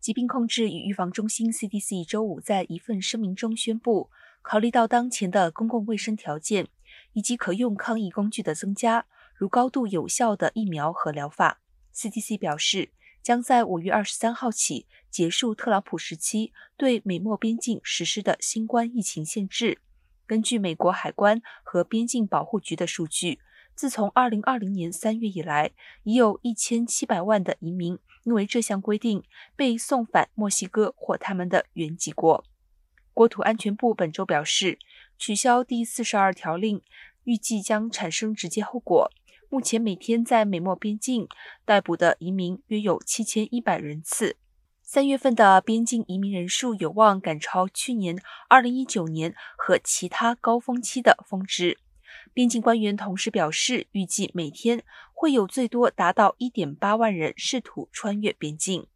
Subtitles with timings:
[0.00, 4.10] 疾病控制与预防中心 （CDC） 周五在一份声明中宣布，
[4.42, 6.68] 考虑到当前的公共卫生条件
[7.14, 11.60] 以及可用抗疫工具的增加，如高度有效的疫苗和疗法
[11.94, 12.90] ，CDC 表示
[13.22, 19.80] 将在五月二十三号起结束特朗普时期对美墨边境实施的新冠疫情限制。
[20.26, 23.40] 根据美国海关和边境保护局的数据，
[23.78, 25.70] 自从二零二零年三月以来，
[26.02, 29.22] 已有一千七百万的移民因为这项规定
[29.54, 32.44] 被送返墨西哥或他们的原籍国。
[33.14, 34.80] 国土安全部本周表示，
[35.16, 36.82] 取消第四十二条令
[37.22, 39.12] 预计将产生直接后果。
[39.48, 41.28] 目前每天在美墨边境
[41.64, 44.38] 逮捕的移民约有七千一百人次。
[44.82, 51.78] 三月份的边境移民人数有望赶超去年二零一九年和其他高峰期的峰值。
[52.32, 58.86] 边境官员同时表示，预计每天会有最多达到1.8万人试图穿越边境。